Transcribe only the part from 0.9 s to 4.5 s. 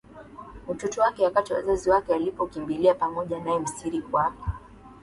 wake wakati wazazi wake walipokimbilia pamoja naye Misri kwa